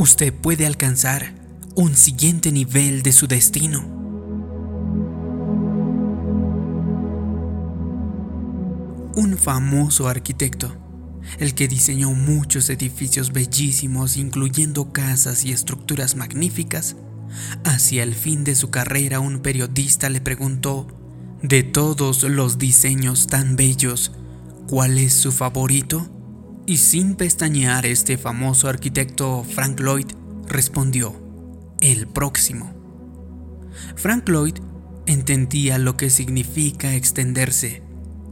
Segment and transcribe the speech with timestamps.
[0.00, 1.34] usted puede alcanzar
[1.74, 3.80] un siguiente nivel de su destino.
[9.14, 10.74] Un famoso arquitecto,
[11.38, 16.96] el que diseñó muchos edificios bellísimos incluyendo casas y estructuras magníficas,
[17.64, 20.86] hacia el fin de su carrera un periodista le preguntó,
[21.42, 24.12] de todos los diseños tan bellos,
[24.66, 26.08] ¿cuál es su favorito?
[26.66, 30.06] Y sin pestañear este famoso arquitecto Frank Lloyd
[30.46, 31.14] respondió,
[31.80, 32.74] el próximo.
[33.96, 34.56] Frank Lloyd
[35.06, 37.82] entendía lo que significa extenderse,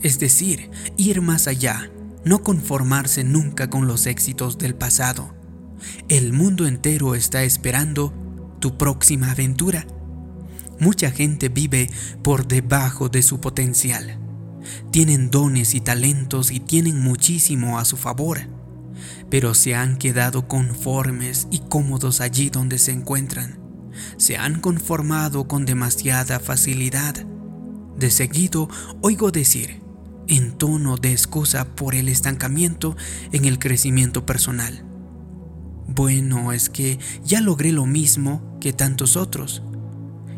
[0.03, 1.91] es decir, ir más allá,
[2.25, 5.35] no conformarse nunca con los éxitos del pasado.
[6.09, 8.13] El mundo entero está esperando
[8.61, 9.87] tu próxima aventura.
[10.79, 11.91] Mucha gente vive
[12.23, 14.19] por debajo de su potencial.
[14.91, 18.41] Tienen dones y talentos y tienen muchísimo a su favor,
[19.31, 23.59] pero se han quedado conformes y cómodos allí donde se encuentran.
[24.17, 27.15] Se han conformado con demasiada facilidad.
[27.97, 28.69] De seguido
[29.03, 29.83] oigo decir,
[30.29, 32.97] en tono de excusa por el estancamiento
[33.33, 34.85] en el crecimiento personal.
[35.89, 39.63] Bueno, es que ya logré lo mismo que tantos otros.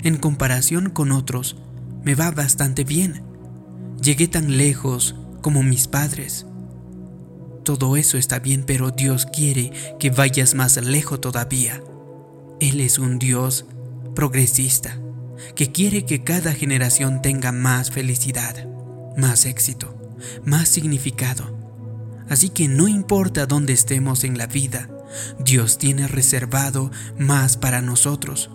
[0.02, 1.56] En comparación con otros,
[2.04, 3.29] me va bastante bien.
[4.02, 6.46] Llegué tan lejos como mis padres.
[7.64, 11.82] Todo eso está bien, pero Dios quiere que vayas más lejos todavía.
[12.60, 13.66] Él es un Dios
[14.14, 14.98] progresista,
[15.54, 18.66] que quiere que cada generación tenga más felicidad,
[19.16, 19.94] más éxito,
[20.44, 21.56] más significado.
[22.28, 24.88] Así que no importa dónde estemos en la vida,
[25.38, 28.50] Dios tiene reservado más para nosotros.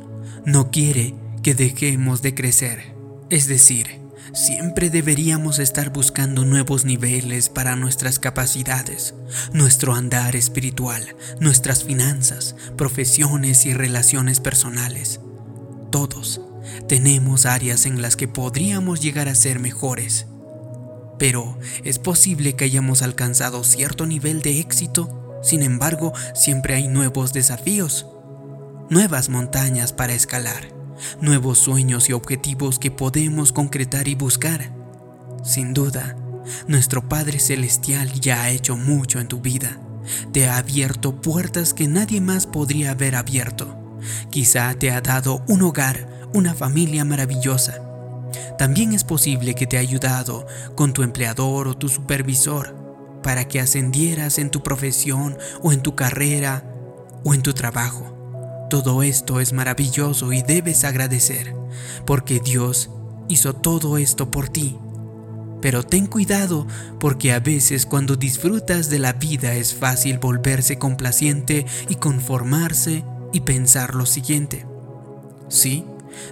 [0.46, 2.96] No quiere que dejemos de crecer.
[3.30, 9.14] Es decir, siempre deberíamos estar buscando nuevos niveles para nuestras capacidades,
[9.54, 15.20] nuestro andar espiritual, nuestras finanzas, profesiones y relaciones personales.
[15.92, 16.42] Todos
[16.88, 20.28] tenemos áreas en las que podríamos llegar a ser mejores.
[21.18, 27.32] Pero es posible que hayamos alcanzado cierto nivel de éxito sin embargo, siempre hay nuevos
[27.32, 28.08] desafíos,
[28.90, 30.70] nuevas montañas para escalar,
[31.22, 34.72] nuevos sueños y objetivos que podemos concretar y buscar.
[35.44, 36.16] Sin duda,
[36.68, 39.80] nuestro Padre Celestial ya ha hecho mucho en tu vida.
[40.32, 44.00] Te ha abierto puertas que nadie más podría haber abierto.
[44.30, 47.82] Quizá te ha dado un hogar, una familia maravillosa.
[48.58, 50.46] También es posible que te ha ayudado
[50.76, 52.76] con tu empleador o tu supervisor
[53.24, 56.64] para que ascendieras en tu profesión o en tu carrera
[57.24, 58.15] o en tu trabajo.
[58.70, 61.56] Todo esto es maravilloso y debes agradecer,
[62.06, 62.90] porque Dios
[63.28, 64.78] hizo todo esto por ti.
[65.62, 66.68] Pero ten cuidado
[67.00, 73.42] porque a veces cuando disfrutas de la vida es fácil volverse complaciente y conformarse y
[73.42, 74.66] pensar lo siguiente.
[75.48, 75.86] Sí,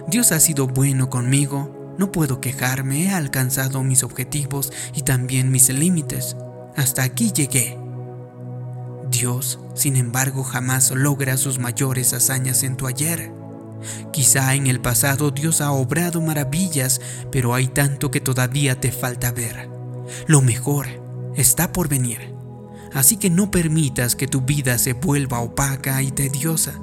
[0.08, 5.68] Dios ha sido bueno conmigo, no puedo quejarme, he alcanzado mis objetivos y también mis
[5.68, 6.36] límites
[6.76, 7.83] hasta aquí llegué.
[9.24, 13.32] Dios, sin embargo, jamás logra sus mayores hazañas en tu ayer.
[14.12, 17.00] Quizá en el pasado Dios ha obrado maravillas,
[17.32, 19.70] pero hay tanto que todavía te falta ver.
[20.26, 20.88] Lo mejor
[21.36, 22.34] está por venir.
[22.92, 26.82] Así que no permitas que tu vida se vuelva opaca y tediosa.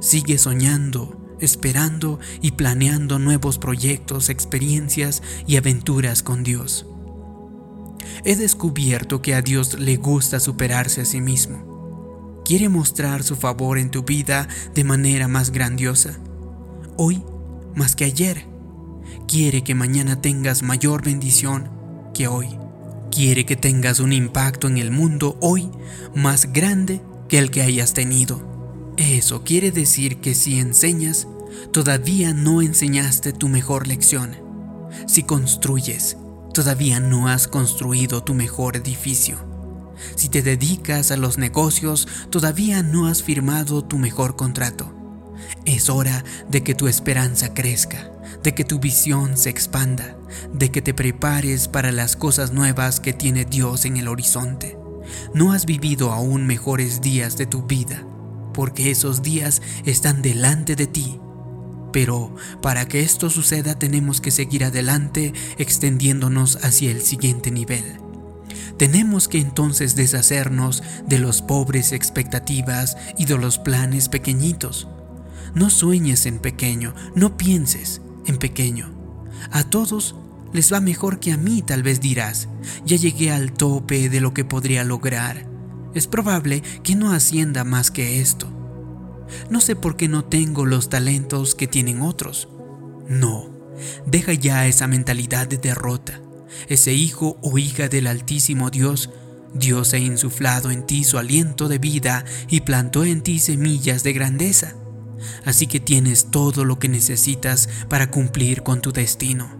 [0.00, 6.84] Sigue soñando, esperando y planeando nuevos proyectos, experiencias y aventuras con Dios
[8.24, 11.69] he descubierto que a Dios le gusta superarse a sí mismo.
[12.44, 16.18] Quiere mostrar su favor en tu vida de manera más grandiosa.
[16.96, 17.22] Hoy,
[17.74, 18.46] más que ayer.
[19.28, 21.70] Quiere que mañana tengas mayor bendición
[22.12, 22.48] que hoy.
[23.10, 25.70] Quiere que tengas un impacto en el mundo hoy
[26.14, 28.94] más grande que el que hayas tenido.
[28.96, 31.26] Eso quiere decir que si enseñas,
[31.72, 34.36] todavía no enseñaste tu mejor lección.
[35.06, 36.16] Si construyes,
[36.52, 39.49] todavía no has construido tu mejor edificio.
[40.16, 44.94] Si te dedicas a los negocios, todavía no has firmado tu mejor contrato.
[45.64, 48.10] Es hora de que tu esperanza crezca,
[48.42, 50.16] de que tu visión se expanda,
[50.52, 54.78] de que te prepares para las cosas nuevas que tiene Dios en el horizonte.
[55.34, 58.06] No has vivido aún mejores días de tu vida,
[58.54, 61.20] porque esos días están delante de ti
[61.92, 68.09] pero para que esto suceda tenemos que seguir adelante extendiéndonos hacia el siguiente nivel.
[68.80, 74.88] Tenemos que entonces deshacernos de los pobres expectativas y de los planes pequeñitos.
[75.54, 78.90] No sueñes en pequeño, no pienses en pequeño.
[79.50, 80.14] A todos
[80.54, 82.48] les va mejor que a mí, tal vez dirás.
[82.86, 85.46] Ya llegué al tope de lo que podría lograr.
[85.92, 88.50] Es probable que no ascienda más que esto.
[89.50, 92.48] No sé por qué no tengo los talentos que tienen otros.
[93.06, 93.50] No,
[94.06, 96.18] deja ya esa mentalidad de derrota.
[96.68, 99.10] Ese hijo o hija del Altísimo Dios,
[99.54, 104.12] Dios ha insuflado en ti su aliento de vida y plantó en ti semillas de
[104.12, 104.74] grandeza.
[105.44, 109.58] Así que tienes todo lo que necesitas para cumplir con tu destino.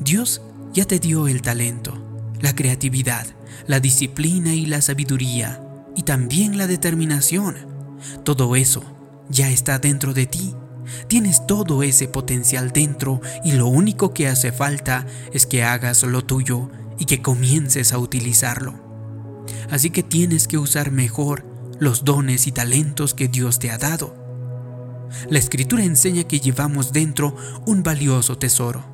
[0.00, 0.42] Dios
[0.72, 2.02] ya te dio el talento,
[2.40, 3.26] la creatividad,
[3.66, 5.62] la disciplina y la sabiduría,
[5.94, 7.56] y también la determinación.
[8.24, 8.82] Todo eso
[9.28, 10.54] ya está dentro de ti.
[11.08, 16.24] Tienes todo ese potencial dentro y lo único que hace falta es que hagas lo
[16.24, 16.68] tuyo
[16.98, 18.74] y que comiences a utilizarlo.
[19.70, 21.44] Así que tienes que usar mejor
[21.78, 24.14] los dones y talentos que Dios te ha dado.
[25.28, 27.36] La escritura enseña que llevamos dentro
[27.66, 28.84] un valioso tesoro.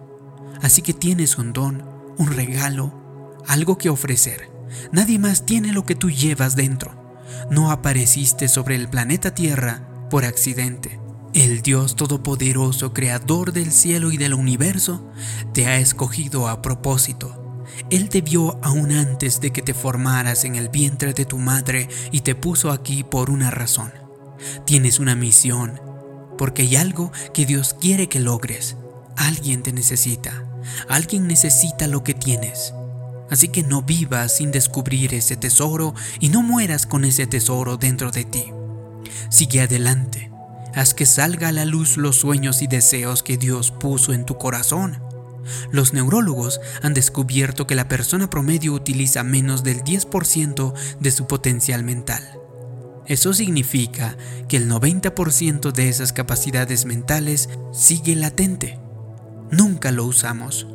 [0.60, 1.84] Así que tienes un don,
[2.18, 4.50] un regalo, algo que ofrecer.
[4.92, 7.16] Nadie más tiene lo que tú llevas dentro.
[7.50, 11.01] No apareciste sobre el planeta Tierra por accidente.
[11.34, 15.11] El Dios Todopoderoso, Creador del cielo y del universo,
[15.55, 17.64] te ha escogido a propósito.
[17.88, 21.88] Él te vio aún antes de que te formaras en el vientre de tu madre
[22.11, 23.93] y te puso aquí por una razón.
[24.67, 25.81] Tienes una misión,
[26.37, 28.76] porque hay algo que Dios quiere que logres.
[29.17, 30.44] Alguien te necesita.
[30.90, 32.75] Alguien necesita lo que tienes.
[33.31, 38.11] Así que no vivas sin descubrir ese tesoro y no mueras con ese tesoro dentro
[38.11, 38.52] de ti.
[39.31, 40.31] Sigue adelante.
[40.74, 44.38] Haz que salga a la luz los sueños y deseos que Dios puso en tu
[44.38, 45.02] corazón.
[45.70, 51.84] Los neurólogos han descubierto que la persona promedio utiliza menos del 10% de su potencial
[51.84, 52.22] mental.
[53.06, 54.16] Eso significa
[54.48, 58.78] que el 90% de esas capacidades mentales sigue latente.
[59.50, 60.66] Nunca lo usamos.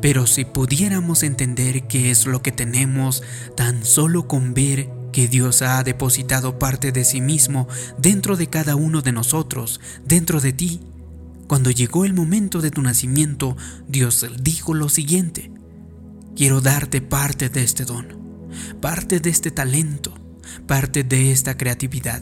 [0.00, 3.22] Pero si pudiéramos entender qué es lo que tenemos
[3.56, 8.76] tan solo con ver que Dios ha depositado parte de sí mismo dentro de cada
[8.76, 10.82] uno de nosotros, dentro de ti,
[11.48, 13.56] cuando llegó el momento de tu nacimiento,
[13.88, 15.50] Dios dijo lo siguiente,
[16.36, 18.48] quiero darte parte de este don,
[18.82, 20.12] parte de este talento,
[20.66, 22.20] parte de esta creatividad.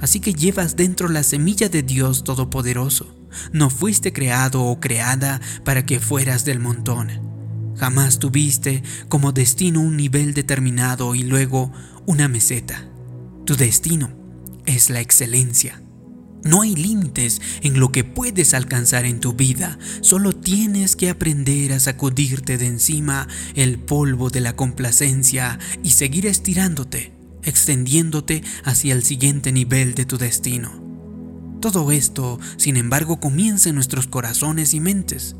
[0.00, 3.14] Así que llevas dentro la semilla de Dios Todopoderoso
[3.52, 7.29] no fuiste creado o creada para que fueras del montón.
[7.76, 11.72] Jamás tuviste como destino un nivel determinado y luego
[12.06, 12.88] una meseta.
[13.46, 14.10] Tu destino
[14.66, 15.82] es la excelencia.
[16.44, 21.72] No hay límites en lo que puedes alcanzar en tu vida, solo tienes que aprender
[21.72, 27.12] a sacudirte de encima el polvo de la complacencia y seguir estirándote,
[27.42, 30.89] extendiéndote hacia el siguiente nivel de tu destino.
[31.60, 35.36] Todo esto, sin embargo, comienza en nuestros corazones y mentes.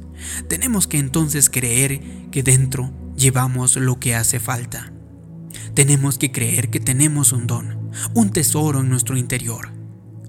[0.49, 2.01] Tenemos que entonces creer
[2.31, 4.93] que dentro llevamos lo que hace falta.
[5.75, 9.73] Tenemos que creer que tenemos un don, un tesoro en nuestro interior.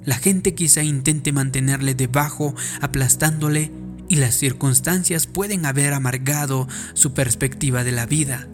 [0.05, 3.71] La gente quizá intente mantenerle debajo, aplastándole,
[4.07, 8.49] y las circunstancias pueden haber amargado su perspectiva de la vida.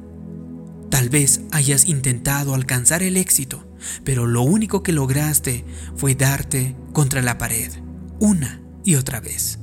[0.89, 3.67] Tal vez hayas intentado alcanzar el éxito,
[4.03, 7.71] pero lo único que lograste fue darte contra la pared,
[8.19, 9.59] una y otra vez.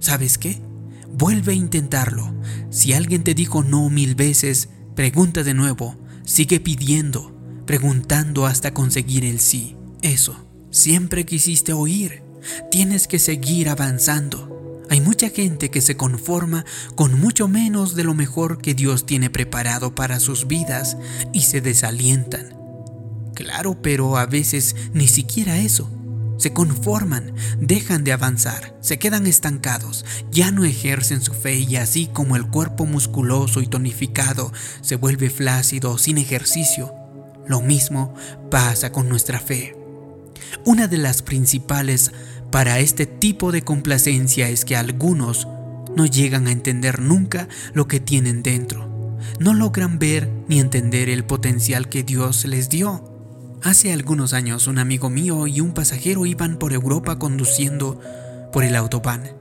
[0.00, 0.60] ¿Sabes qué?
[1.10, 2.34] Vuelve a intentarlo.
[2.70, 7.34] Si alguien te dijo no mil veces, pregunta de nuevo, sigue pidiendo,
[7.66, 9.76] preguntando hasta conseguir el sí.
[10.02, 12.22] Eso, siempre quisiste oír.
[12.70, 14.53] Tienes que seguir avanzando.
[14.90, 16.64] Hay mucha gente que se conforma
[16.94, 20.96] con mucho menos de lo mejor que Dios tiene preparado para sus vidas
[21.32, 22.56] y se desalientan.
[23.34, 25.90] Claro, pero a veces ni siquiera eso.
[26.36, 32.08] Se conforman, dejan de avanzar, se quedan estancados, ya no ejercen su fe y así
[32.12, 36.92] como el cuerpo musculoso y tonificado se vuelve flácido sin ejercicio,
[37.46, 38.14] lo mismo
[38.50, 39.76] pasa con nuestra fe.
[40.64, 42.10] Una de las principales
[42.54, 45.48] para este tipo de complacencia es que algunos
[45.96, 49.18] no llegan a entender nunca lo que tienen dentro.
[49.40, 53.58] No logran ver ni entender el potencial que Dios les dio.
[53.64, 58.00] Hace algunos años un amigo mío y un pasajero iban por Europa conduciendo
[58.52, 59.32] por el Autobahn,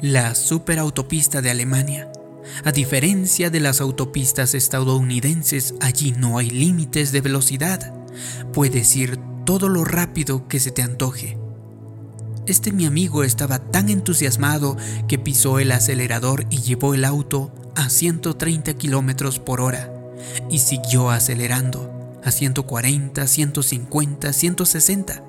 [0.00, 2.12] la superautopista de Alemania.
[2.62, 7.92] A diferencia de las autopistas estadounidenses, allí no hay límites de velocidad.
[8.52, 11.36] Puedes ir todo lo rápido que se te antoje.
[12.50, 14.76] Este mi amigo estaba tan entusiasmado
[15.06, 19.94] que pisó el acelerador y llevó el auto a 130 kilómetros por hora
[20.50, 25.22] y siguió acelerando a 140, 150, 160.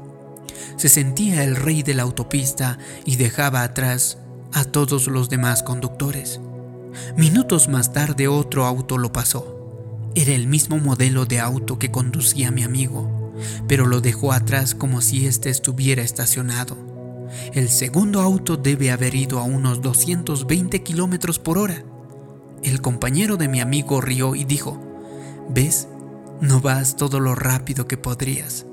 [0.78, 4.18] Se sentía el rey de la autopista y dejaba atrás
[4.51, 6.42] a todos los demás conductores.
[7.16, 10.10] Minutos más tarde otro auto lo pasó.
[10.16, 13.20] Era el mismo modelo de auto que conducía mi amigo.
[13.68, 16.90] pero lo dejó atrás como si éste estuviera estacionado.
[17.53, 21.83] El segundo auto debe haber ido a unos 220 kilómetros por hora.
[22.63, 24.79] El compañero de mi amigo rió y dijo,
[25.50, 25.88] ¿ves?
[26.39, 28.65] No vas todo lo rápido que podrías.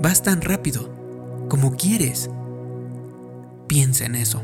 [0.00, 0.90] Vas tan rápido
[1.48, 2.30] como quieres.
[3.66, 4.42] Piensa en eso.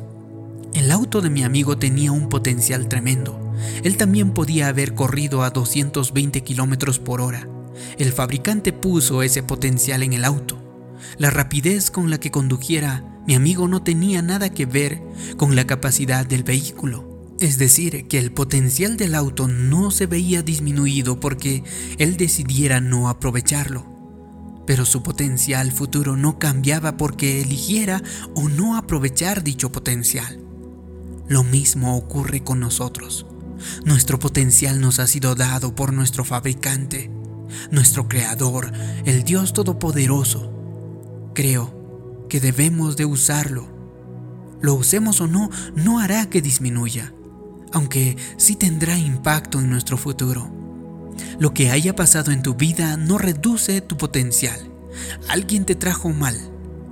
[0.75, 3.39] El auto de mi amigo tenía un potencial tremendo.
[3.85, 7.47] Él también podía haber corrido a 220 kilómetros por hora.
[7.99, 10.72] El fabricante puso ese potencial en el auto.
[11.19, 15.01] La rapidez con la que condujera mi amigo no tenía nada que ver
[15.37, 17.37] con la capacidad del vehículo.
[17.39, 21.63] Es decir, que el potencial del auto no se veía disminuido porque
[21.99, 23.87] él decidiera no aprovecharlo.
[24.67, 28.03] Pero su potencial futuro no cambiaba porque eligiera
[28.35, 30.41] o no aprovechar dicho potencial.
[31.29, 33.27] Lo mismo ocurre con nosotros.
[33.85, 37.11] Nuestro potencial nos ha sido dado por nuestro fabricante,
[37.71, 38.73] nuestro creador,
[39.05, 40.52] el Dios Todopoderoso.
[41.35, 43.67] Creo que debemos de usarlo.
[44.61, 47.13] Lo usemos o no, no hará que disminuya,
[47.73, 50.51] aunque sí tendrá impacto en nuestro futuro.
[51.39, 54.71] Lo que haya pasado en tu vida no reduce tu potencial.
[55.29, 56.37] Alguien te trajo mal,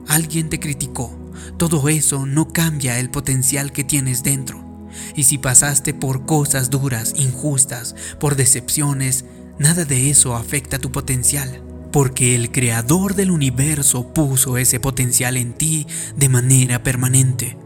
[0.09, 1.16] alguien te criticó.
[1.59, 4.88] Todo eso no cambia el potencial que tienes dentro.
[5.14, 9.25] Y si pasaste por cosas duras, injustas, por decepciones,
[9.59, 11.62] nada de eso afecta tu potencial.
[11.92, 17.56] Porque el creador del universo puso ese potencial en ti de manera permanente.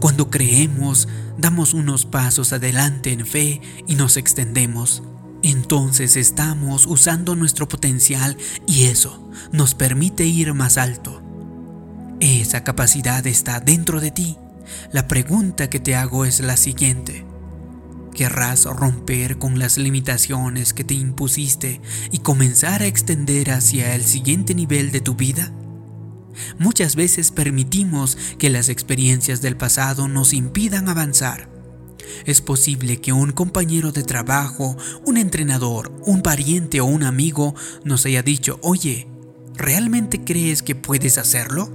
[0.00, 5.02] Cuando creemos, damos unos pasos adelante en fe y nos extendemos.
[5.42, 11.22] Entonces estamos usando nuestro potencial y eso nos permite ir más alto.
[12.20, 14.36] Esa capacidad está dentro de ti
[14.92, 17.24] la pregunta que te hago es la siguiente.
[18.14, 21.80] ¿Querrás romper con las limitaciones que te impusiste
[22.12, 25.52] y comenzar a extender hacia el siguiente nivel de tu vida?
[26.60, 31.50] Muchas veces permitimos que las experiencias del pasado nos impidan avanzar.
[32.24, 38.06] Es posible que un compañero de trabajo, un entrenador, un pariente o un amigo nos
[38.06, 39.08] haya dicho, oye,
[39.56, 41.68] ¿realmente crees que puedes hacerlo?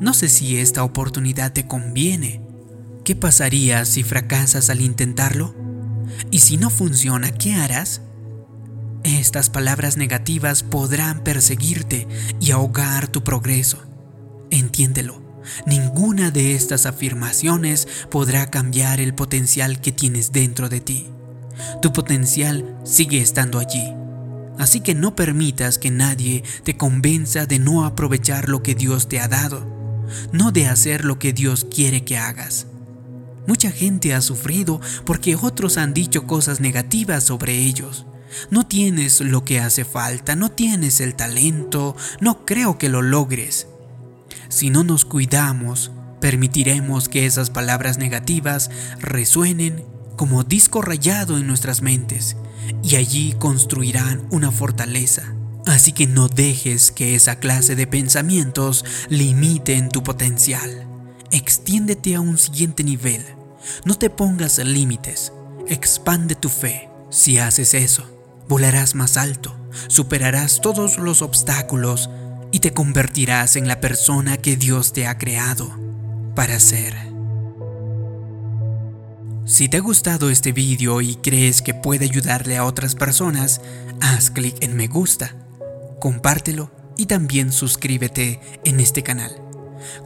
[0.00, 2.42] No sé si esta oportunidad te conviene.
[3.04, 5.61] ¿Qué pasaría si fracasas al intentarlo?
[6.30, 8.02] Y si no funciona, ¿qué harás?
[9.04, 12.06] Estas palabras negativas podrán perseguirte
[12.40, 13.82] y ahogar tu progreso.
[14.50, 15.22] Entiéndelo,
[15.66, 21.08] ninguna de estas afirmaciones podrá cambiar el potencial que tienes dentro de ti.
[21.80, 23.92] Tu potencial sigue estando allí.
[24.58, 29.18] Así que no permitas que nadie te convenza de no aprovechar lo que Dios te
[29.18, 29.72] ha dado
[30.32, 32.66] no de hacer lo que Dios quiere que hagas.
[33.46, 38.06] Mucha gente ha sufrido porque otros han dicho cosas negativas sobre ellos.
[38.50, 43.66] No tienes lo que hace falta, no tienes el talento, no creo que lo logres.
[44.48, 48.70] Si no nos cuidamos, permitiremos que esas palabras negativas
[49.00, 49.84] resuenen
[50.16, 52.36] como disco rayado en nuestras mentes
[52.82, 55.34] y allí construirán una fortaleza
[55.66, 60.91] Así que no dejes que esa clase de pensamientos limiten tu potencial.
[61.32, 63.24] Extiéndete a un siguiente nivel.
[63.84, 65.32] No te pongas límites.
[65.66, 66.88] Expande tu fe.
[67.10, 68.04] Si haces eso,
[68.48, 69.54] volarás más alto,
[69.88, 72.08] superarás todos los obstáculos
[72.52, 75.70] y te convertirás en la persona que Dios te ha creado
[76.36, 76.94] para ser.
[79.44, 83.60] Si te ha gustado este video y crees que puede ayudarle a otras personas,
[84.00, 85.34] haz clic en me gusta
[86.02, 89.30] compártelo y también suscríbete en este canal.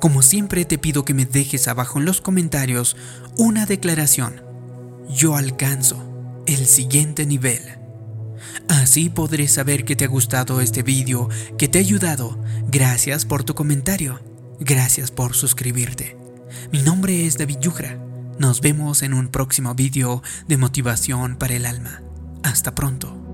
[0.00, 2.96] Como siempre te pido que me dejes abajo en los comentarios
[3.36, 4.42] una declaración.
[5.08, 6.02] Yo alcanzo
[6.46, 7.62] el siguiente nivel.
[8.68, 11.28] Así podré saber que te ha gustado este vídeo,
[11.58, 12.38] que te ha ayudado.
[12.68, 14.20] Gracias por tu comentario.
[14.60, 16.16] Gracias por suscribirte.
[16.72, 17.98] Mi nombre es David Yugra.
[18.38, 22.02] Nos vemos en un próximo vídeo de motivación para el alma.
[22.42, 23.25] Hasta pronto.